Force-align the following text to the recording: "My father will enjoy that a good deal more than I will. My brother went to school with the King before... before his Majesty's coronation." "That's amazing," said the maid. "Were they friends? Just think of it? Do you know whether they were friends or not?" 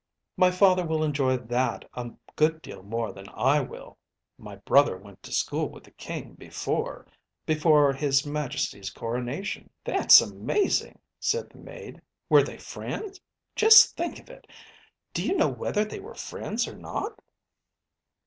"My 0.35 0.49
father 0.49 0.83
will 0.83 1.03
enjoy 1.03 1.37
that 1.37 1.87
a 1.93 2.09
good 2.35 2.63
deal 2.63 2.81
more 2.81 3.13
than 3.13 3.29
I 3.29 3.59
will. 3.61 3.99
My 4.35 4.55
brother 4.55 4.97
went 4.97 5.21
to 5.21 5.31
school 5.31 5.69
with 5.69 5.83
the 5.83 5.91
King 5.91 6.33
before... 6.33 7.05
before 7.45 7.93
his 7.93 8.25
Majesty's 8.25 8.89
coronation." 8.89 9.69
"That's 9.83 10.19
amazing," 10.19 10.97
said 11.19 11.51
the 11.51 11.59
maid. 11.59 12.01
"Were 12.29 12.41
they 12.41 12.57
friends? 12.57 13.21
Just 13.55 13.95
think 13.95 14.17
of 14.17 14.27
it? 14.31 14.47
Do 15.13 15.23
you 15.23 15.37
know 15.37 15.49
whether 15.49 15.85
they 15.85 15.99
were 15.99 16.15
friends 16.15 16.67
or 16.67 16.75
not?" 16.75 17.21